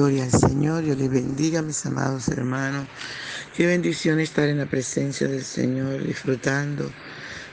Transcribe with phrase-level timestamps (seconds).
[0.00, 2.86] Gloria al Señor, Dios les bendiga, mis amados hermanos.
[3.54, 6.90] Qué bendición estar en la presencia del Señor, disfrutando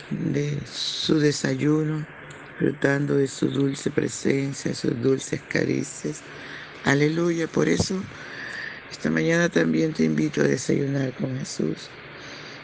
[0.10, 2.08] de su desayuno,
[2.52, 6.22] disfrutando de su dulce presencia, sus dulces caricias.
[6.86, 8.02] Aleluya, por eso
[8.90, 11.90] esta mañana también te invito a desayunar con Jesús.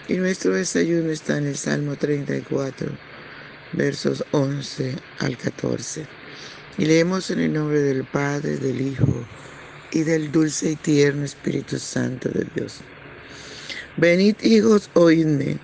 [0.08, 2.88] Y nuestro desayuno está en el Salmo 34,
[3.74, 6.08] versos 11 al 14.
[6.78, 9.28] Y leemos en el nombre del Padre, del Hijo
[9.94, 12.82] y del dulce y tierno Espíritu Santo de Dios.
[13.98, 15.60] Venid hijos, oídme,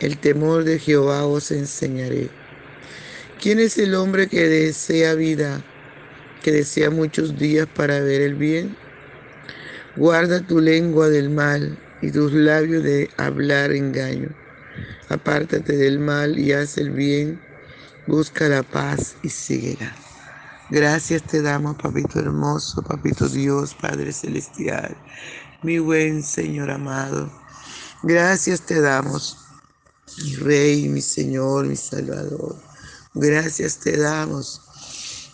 [0.00, 2.30] el temor de Jehová os enseñaré.
[3.40, 5.62] ¿Quién es el hombre que desea vida,
[6.42, 8.74] que desea muchos días para ver el bien?
[9.96, 14.30] Guarda tu lengua del mal y tus labios de hablar engaño.
[15.08, 17.38] Apártate del mal y haz el bien,
[18.06, 20.05] busca la paz y síguela.
[20.68, 24.96] Gracias te damos, papito hermoso, papito Dios, Padre Celestial,
[25.62, 27.30] mi buen Señor amado.
[28.02, 29.36] Gracias te damos,
[30.24, 32.56] mi Rey, mi Señor, mi Salvador.
[33.14, 34.60] Gracias te damos,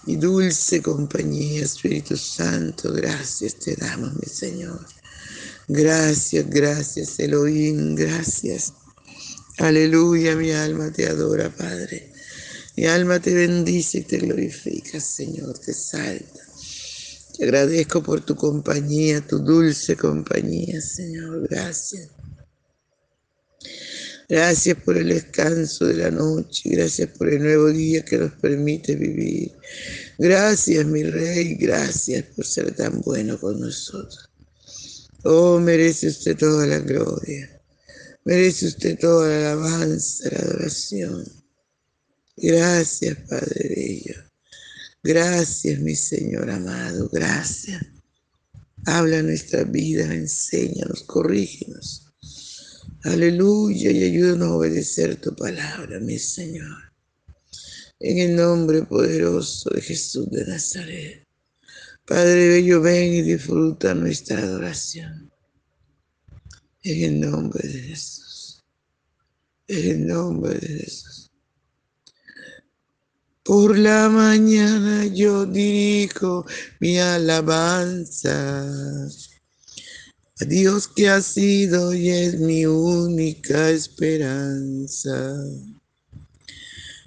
[0.04, 2.92] mi dulce compañía, Espíritu Santo.
[2.92, 4.86] Gracias te damos, mi Señor.
[5.66, 8.74] Gracias, gracias, Elohim, gracias.
[9.56, 12.11] Aleluya, mi alma te adora, Padre.
[12.76, 16.40] Mi alma te bendice y te glorifica, Señor, te salta.
[17.36, 21.48] Te agradezco por tu compañía, tu dulce compañía, Señor.
[21.48, 22.08] Gracias.
[24.28, 26.70] Gracias por el descanso de la noche.
[26.70, 29.52] Gracias por el nuevo día que nos permite vivir.
[30.18, 31.56] Gracias, mi Rey.
[31.56, 34.30] Gracias por ser tan bueno con nosotros.
[35.24, 37.60] Oh, merece usted toda la gloria.
[38.24, 41.41] Merece usted toda la alabanza, la adoración.
[42.44, 44.20] Gracias, Padre Bello.
[45.00, 47.08] Gracias, mi Señor amado.
[47.12, 47.86] Gracias.
[48.84, 52.12] Habla nuestra vida, enséñanos, corrígenos.
[53.04, 56.92] Aleluya y ayúdanos a obedecer tu palabra, mi Señor.
[58.00, 61.24] En el nombre poderoso de Jesús de Nazaret.
[62.04, 65.30] Padre Bello, ven y disfruta nuestra adoración.
[66.82, 68.64] En el nombre de Jesús.
[69.68, 71.21] En el nombre de Jesús.
[73.44, 76.46] Por la mañana yo dirijo
[76.78, 78.64] mi alabanza
[80.40, 85.34] a Dios que ha sido y es mi única esperanza.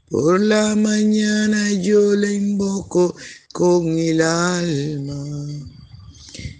[0.10, 3.16] Por la mañana yo le invoco
[3.54, 5.48] con el alma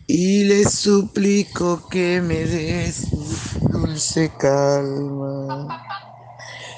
[0.08, 3.26] y le suplico que me dé su
[3.74, 5.68] dulce calma.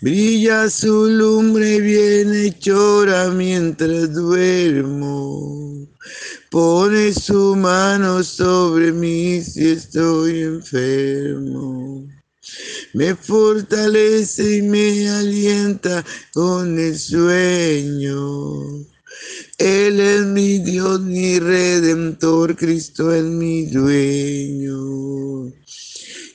[0.00, 5.88] Brilla su lumbre bien hechora mientras duermo.
[6.52, 12.06] Pone su mano sobre mí si estoy enfermo.
[12.94, 18.86] Me fortalece y me alienta con el sueño.
[19.58, 25.52] Él es mi Dios, mi redentor, Cristo es mi dueño.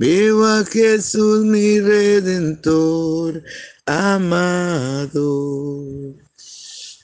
[0.00, 3.42] Veo a Jesús mi redentor
[3.84, 5.92] amado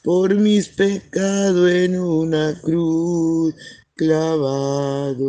[0.02, 3.54] por mis pecados en una cruz
[3.96, 5.26] clavado.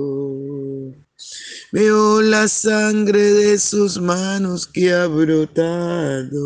[1.74, 6.40] Veo la sangre de sus manos que ha brotado.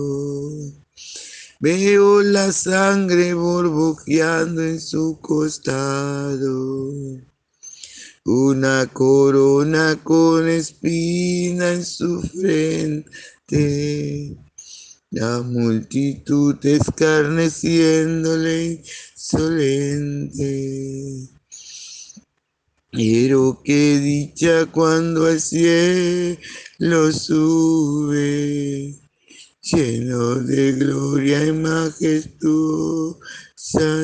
[1.60, 7.31] Veo la sangre borbojeando en su costado.
[8.24, 14.38] Una corona con espina en su frente.
[15.10, 18.84] La multitud escarneciéndole
[19.16, 21.30] insolente.
[22.92, 29.00] Quiero que dicha cuando al cielo sube,
[29.62, 33.18] lleno de gloria y majestuosa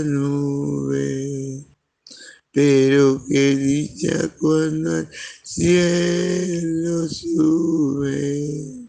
[0.05, 1.76] nube.
[2.57, 5.07] Pero que dicha cuando al
[5.43, 8.87] cielo sube,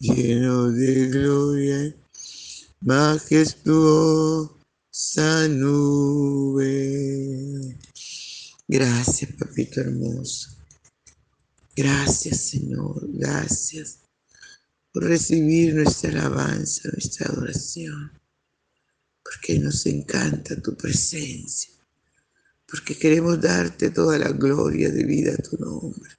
[0.00, 1.94] lleno de gloria
[2.80, 4.50] majestuosa
[5.50, 6.66] nube.
[8.66, 10.50] Gracias, papito hermoso.
[11.76, 13.08] Gracias, Señor.
[13.12, 14.00] Gracias
[14.92, 18.20] por recibir nuestra alabanza, nuestra adoración.
[19.22, 21.79] Porque nos encanta tu presencia.
[22.70, 26.10] Porque queremos darte toda la gloria de vida a tu nombre.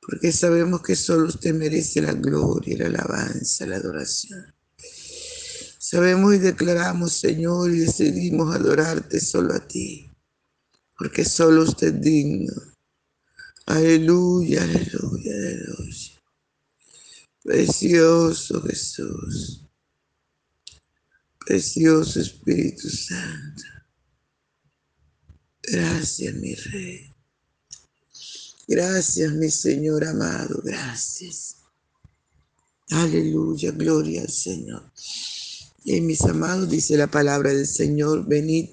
[0.00, 4.52] Porque sabemos que solo usted merece la gloria, la alabanza, la adoración.
[5.78, 10.12] Sabemos y declaramos, Señor, y decidimos adorarte solo a ti
[11.02, 12.52] porque solo usted es digno.
[13.66, 16.22] Aleluya, aleluya, aleluya.
[17.42, 19.66] Precioso Jesús.
[21.44, 23.64] Precioso Espíritu Santo.
[25.72, 27.14] Gracias, mi Rey.
[28.68, 30.60] Gracias, mi Señor amado.
[30.62, 31.56] Gracias.
[32.90, 34.92] Aleluya, gloria al Señor.
[35.84, 38.68] Y mis amados, dice la palabra del Señor, venid,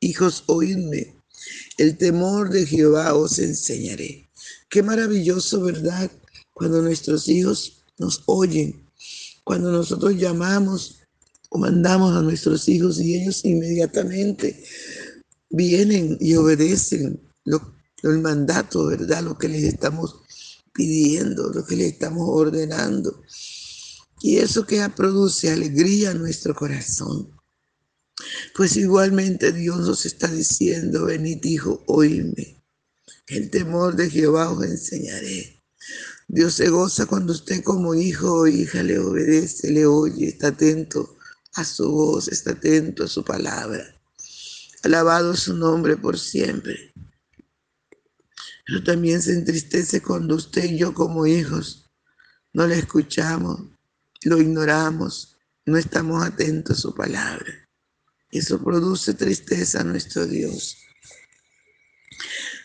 [0.00, 1.14] hijos, oídme
[1.78, 4.28] el temor de Jehová os enseñaré.
[4.68, 6.10] Qué maravilloso, ¿verdad?
[6.52, 8.86] Cuando nuestros hijos nos oyen,
[9.44, 11.00] cuando nosotros llamamos
[11.48, 14.62] o mandamos a nuestros hijos y ellos inmediatamente
[15.54, 19.22] vienen y obedecen lo, el mandato, ¿verdad?
[19.22, 20.22] Lo que les estamos
[20.72, 23.22] pidiendo, lo que les estamos ordenando.
[24.20, 27.30] Y eso que produce alegría en nuestro corazón.
[28.54, 32.62] Pues igualmente Dios nos está diciendo, venid hijo, oíme.
[33.26, 35.62] El temor de Jehová os enseñaré.
[36.28, 41.16] Dios se goza cuando usted como hijo o hija le obedece, le oye, está atento
[41.54, 43.84] a su voz, está atento a su palabra.
[44.84, 46.92] Alabado su nombre por siempre.
[48.66, 51.90] Pero también se entristece cuando usted y yo como hijos
[52.52, 53.60] no le escuchamos,
[54.22, 55.36] lo ignoramos,
[55.66, 57.68] no estamos atentos a su palabra.
[58.30, 60.76] Eso produce tristeza a nuestro Dios.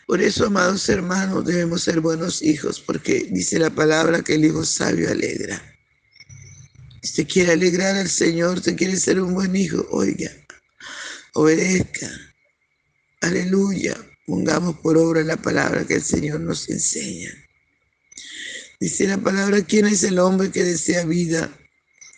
[0.06, 4.66] Por eso, amados hermanos, debemos ser buenos hijos, porque dice la palabra que el hijo
[4.66, 5.62] sabio alegra.
[7.02, 10.32] Si te quiere alegrar al Señor, te quiere ser un buen hijo, oiga,
[11.34, 12.10] obedezca.
[13.22, 13.96] Aleluya.
[14.26, 17.32] Pongamos por obra la palabra que el Señor nos enseña.
[18.80, 21.52] Dice la palabra, ¿quién es el hombre que desea vida,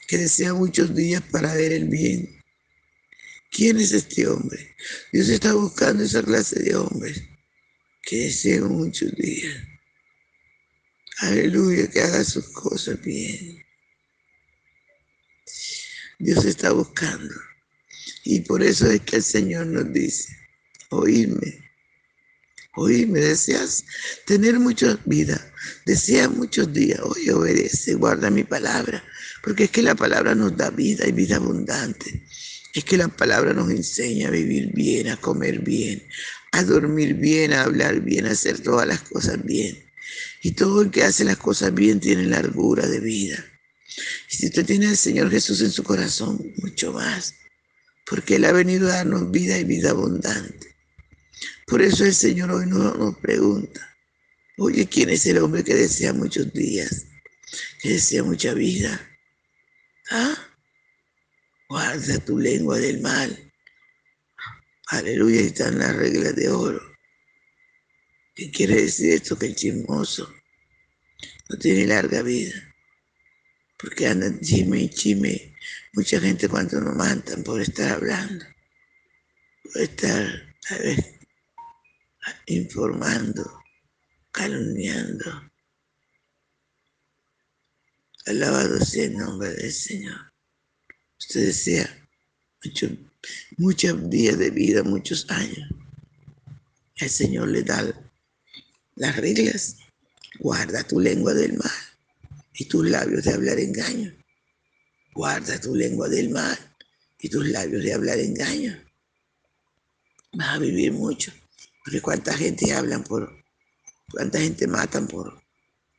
[0.08, 2.44] que desea muchos días para ver el bien?
[3.50, 4.76] ¿Quién es este hombre?
[5.12, 7.24] Dios está buscando esa clase de hombres
[8.04, 9.56] que desean muchos días.
[11.20, 13.64] Aleluya, que haga sus cosas bien.
[16.20, 17.34] Dios está buscando.
[18.24, 20.36] Y por eso es que el Señor nos dice,
[20.90, 21.60] oírme,
[22.76, 23.84] oírme, deseas
[24.26, 25.54] tener mucha vida,
[25.86, 29.04] deseas muchos días, oye, obedece, guarda mi palabra,
[29.44, 32.24] porque es que la palabra nos da vida y vida abundante.
[32.74, 36.08] Es que la palabra nos enseña a vivir bien, a comer bien,
[36.54, 39.84] a dormir bien, a hablar bien, a hacer todas las cosas bien.
[40.42, 43.44] Y todo el que hace las cosas bien tiene largura de vida.
[44.30, 47.36] Y si usted tiene al Señor Jesús en su corazón, mucho más.
[48.12, 50.76] Porque Él ha venido a darnos vida y vida abundante.
[51.66, 53.98] Por eso el Señor hoy nos, nos pregunta,
[54.58, 57.06] oye, ¿quién es el hombre que desea muchos días?
[57.82, 59.00] Que desea mucha vida.
[60.10, 60.36] ¿Ah?
[61.70, 63.54] Guarda tu lengua del mal.
[64.88, 66.82] Aleluya, están las reglas de oro.
[68.36, 69.40] ¿Qué quiere decir esto?
[69.40, 70.30] Que el chismoso
[71.50, 72.71] no tiene larga vida.
[73.82, 75.56] Porque andan chisme y chisme.
[75.94, 78.46] Mucha gente cuando nos matan por estar hablando,
[79.64, 81.06] por estar, ¿sabes?
[82.46, 83.60] informando,
[84.32, 85.50] calumniando.
[88.28, 90.32] Alabado sea el nombre del Señor.
[91.20, 92.08] Usted desea
[93.58, 95.70] muchos días de vida, muchos años.
[96.98, 97.84] El Señor le da
[98.96, 99.78] las reglas.
[100.40, 101.91] Guarda tu lengua del mal
[102.54, 104.14] y tus labios de hablar engaño.
[105.14, 106.58] Guarda tu lengua del mal
[107.20, 108.82] y tus labios de hablar engaño.
[110.34, 111.32] Vas a vivir mucho.
[111.84, 113.44] Porque cuánta gente hablan por,
[114.12, 115.42] cuánta gente matan por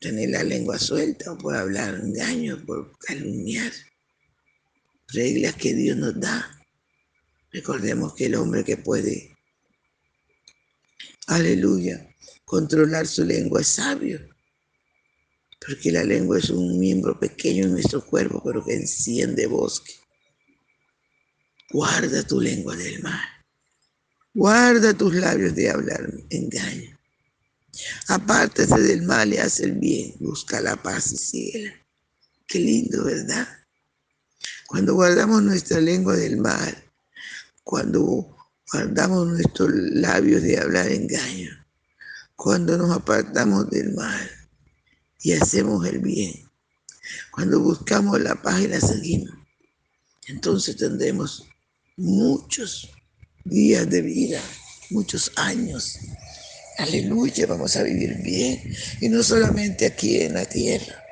[0.01, 3.73] tener la lengua suelta o por hablar engaño, por calumniar.
[5.09, 6.59] Reglas que Dios nos da.
[7.51, 9.37] Recordemos que el hombre que puede,
[11.27, 12.09] aleluya,
[12.45, 14.32] controlar su lengua es sabio.
[15.67, 19.93] Porque la lengua es un miembro pequeño en nuestro cuerpo, pero que enciende bosque.
[21.71, 23.29] Guarda tu lengua del mal.
[24.35, 26.99] Guarda tus labios de hablar engaño.
[28.09, 30.15] Apártate del mal y haz el bien.
[30.19, 31.73] Busca la paz y síguela.
[32.47, 33.47] Qué lindo, ¿verdad?
[34.67, 36.77] Cuando guardamos nuestra lengua del mal,
[37.63, 38.37] cuando
[38.73, 41.51] guardamos nuestros labios de hablar engaño,
[42.35, 44.42] cuando nos apartamos del mal
[45.23, 46.51] y hacemos el bien,
[47.31, 49.35] cuando buscamos la paz y la seguimos,
[50.29, 51.47] entonces tendremos
[51.97, 52.91] muchos
[53.45, 54.41] días de vida,
[54.91, 55.99] muchos años.
[56.79, 58.75] Aleluya, vamos a vivir bien.
[59.01, 61.03] Y no solamente aquí en la tierra,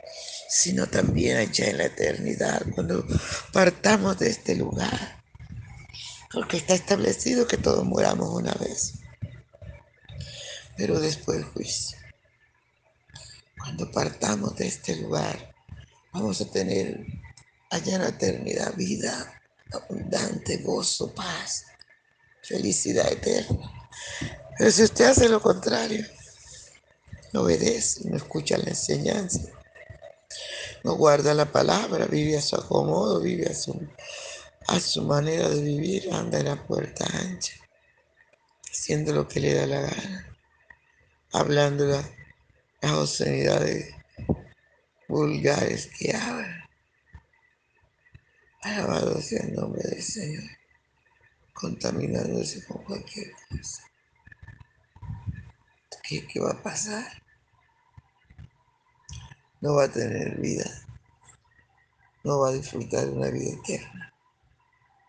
[0.48, 3.06] sino también allá en la eternidad, cuando
[3.52, 5.22] partamos de este lugar.
[6.32, 8.94] Porque está establecido que todos muramos una vez.
[10.76, 11.99] Pero después juicio.
[13.62, 15.54] Cuando partamos de este lugar,
[16.12, 17.06] vamos a tener
[17.70, 19.40] allá en la eternidad vida
[19.72, 21.66] abundante, gozo, paz,
[22.42, 23.88] felicidad eterna.
[24.58, 26.04] Pero si usted hace lo contrario,
[27.32, 29.40] no obedece, no escucha la enseñanza,
[30.82, 33.88] no guarda la palabra, vive a su acomodo, vive a su,
[34.66, 37.52] a su manera de vivir, anda en la puerta ancha,
[38.70, 40.36] haciendo lo que le da la gana,
[41.32, 42.06] hablando las,
[42.80, 43.94] las obscenidades
[45.08, 46.64] vulgares que hablan.
[48.62, 50.60] Alabado sea el nombre del Señor
[51.60, 53.82] contaminándose con cualquier cosa.
[56.02, 57.04] ¿Qué, ¿Qué, va a pasar?
[59.60, 60.64] No va a tener vida.
[62.24, 64.12] No va a disfrutar de una vida eterna.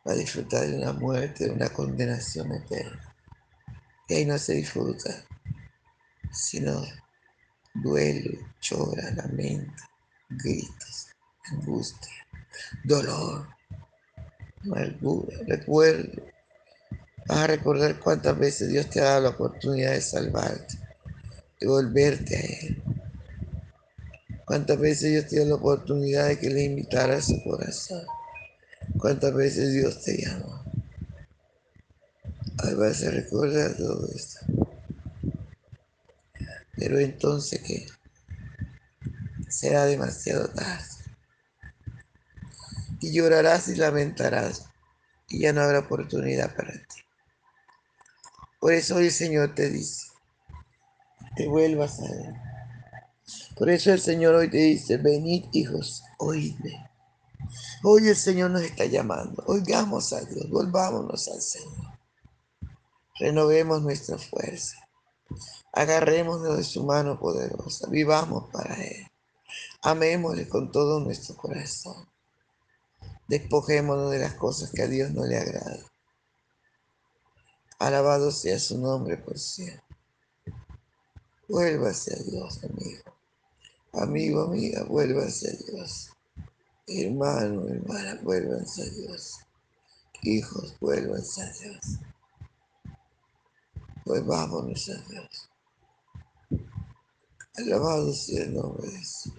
[0.08, 3.16] Va a disfrutar de una muerte, de una condenación eterna.
[4.08, 5.26] Y ahí no se disfruta,
[6.32, 6.84] sino
[7.74, 9.84] duelo, llora, lamento,
[10.30, 11.08] gritos,
[11.52, 12.28] angustia,
[12.84, 13.48] dolor,
[14.64, 16.32] amargura, recuerdo,
[17.28, 20.78] Vas a recordar cuántas veces Dios te ha dado la oportunidad de salvarte,
[21.60, 22.84] de volverte a Él.
[24.46, 28.04] Cuántas veces Dios te dio la oportunidad de que le invitara a su corazón.
[28.98, 30.64] Cuántas veces Dios te llamó.
[32.58, 34.40] Ahí vas a recordar todo esto.
[36.82, 37.88] Pero entonces que
[39.48, 40.84] será demasiado tarde.
[43.00, 44.66] Y llorarás y lamentarás.
[45.30, 47.04] Y ya no habrá oportunidad para ti.
[48.60, 50.08] Por eso el Señor te dice,
[51.36, 52.34] te vuelvas a Él.
[53.56, 56.90] Por eso el Señor hoy te dice, venid hijos, oídme.
[57.84, 59.44] Hoy el Señor nos está llamando.
[59.46, 62.00] Oigamos a Dios, volvámonos al Señor.
[63.20, 64.78] Renovemos nuestra fuerza.
[65.74, 67.88] Agarrémonos de su mano poderosa.
[67.90, 69.08] Vivamos para Él.
[69.82, 72.08] Amémosle con todo nuestro corazón.
[73.28, 75.80] Despojémonos de las cosas que a Dios no le agradan.
[77.80, 79.84] Alabado sea su nombre por siempre.
[81.48, 83.18] Vuélvase a Dios, amigo.
[83.94, 86.12] Amigo, amiga, vuélvase a Dios.
[86.88, 89.40] Hermano, hermana, vuélvanse a Dios.
[90.22, 92.00] Hijos, vuélvanse a Dios.
[94.12, 95.50] Volvámonos a Dios.
[97.56, 99.32] Alabado sea el nombre de Dios.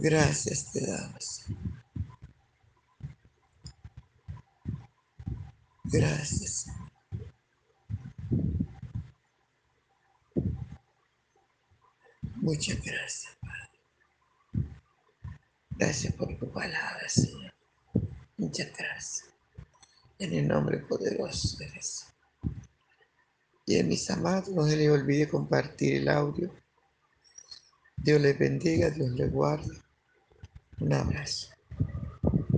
[0.00, 1.44] Gracias te damos.
[5.84, 6.66] Gracias.
[12.34, 14.64] Muchas gracias, Padre.
[15.70, 17.54] Gracias por tu palabra, Señor.
[18.38, 19.31] Muchas gracias.
[20.22, 22.06] En el nombre poderoso de Jesús.
[23.66, 26.52] Y en mis amados, no se les olvide compartir el audio
[27.96, 29.80] Dios les bendiga, Dios les guarde.
[30.80, 31.48] Un abrazo.